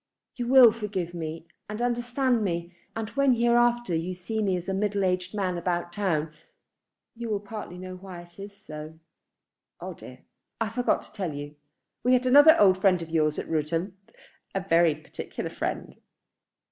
You 0.35 0.47
will 0.47 0.71
forgive 0.71 1.13
me 1.13 1.45
and 1.69 1.79
understand 1.79 2.43
me, 2.43 2.73
and 2.95 3.09
when 3.11 3.33
hereafter 3.33 3.93
you 3.93 4.15
see 4.15 4.41
me 4.41 4.57
as 4.57 4.67
a 4.67 4.73
middle 4.73 5.05
aged 5.05 5.35
man 5.35 5.59
about 5.59 5.93
town, 5.93 6.33
you 7.15 7.29
will 7.29 7.39
partly 7.39 7.77
know 7.77 7.95
why 7.97 8.21
it 8.23 8.39
is 8.39 8.57
so. 8.57 8.97
Oh 9.79 9.93
dear; 9.93 10.23
I 10.59 10.69
forgot 10.69 11.03
to 11.03 11.13
tell 11.13 11.35
you. 11.35 11.55
We 12.03 12.13
had 12.13 12.25
another 12.25 12.59
old 12.59 12.81
friend 12.81 12.99
of 13.03 13.09
yours 13.11 13.37
at 13.37 13.47
Rudham, 13.47 13.95
a 14.55 14.61
very 14.67 14.95
particular 14.95 15.51
friend." 15.51 15.93